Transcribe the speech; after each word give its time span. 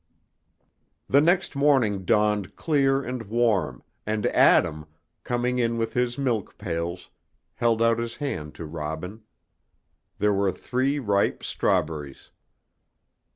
The 1.07 1.21
next 1.21 1.55
morning 1.55 2.05
dawned 2.05 2.55
clear 2.55 3.03
and 3.03 3.21
warm, 3.27 3.83
and 4.03 4.25
Adam, 4.25 4.87
coming 5.23 5.59
in 5.59 5.77
with 5.77 5.93
his 5.93 6.17
milk 6.17 6.57
pails, 6.57 7.11
held 7.53 7.83
out 7.83 7.99
his 7.99 8.15
hand 8.15 8.55
to 8.55 8.65
Robin. 8.65 9.21
There 10.17 10.33
were 10.33 10.51
three 10.53 10.97
ripe 10.97 11.43
strawberries. 11.43 12.31